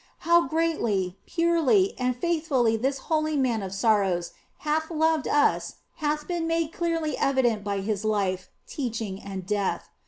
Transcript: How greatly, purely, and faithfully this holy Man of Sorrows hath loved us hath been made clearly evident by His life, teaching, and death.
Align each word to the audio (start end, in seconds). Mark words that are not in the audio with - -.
How 0.25 0.47
greatly, 0.47 1.19
purely, 1.27 1.93
and 1.99 2.15
faithfully 2.17 2.75
this 2.75 2.97
holy 3.05 3.37
Man 3.37 3.61
of 3.61 3.71
Sorrows 3.71 4.31
hath 4.57 4.89
loved 4.89 5.27
us 5.27 5.75
hath 5.97 6.27
been 6.27 6.47
made 6.47 6.73
clearly 6.73 7.15
evident 7.19 7.63
by 7.63 7.81
His 7.81 8.03
life, 8.03 8.49
teaching, 8.65 9.21
and 9.21 9.45
death. 9.45 9.89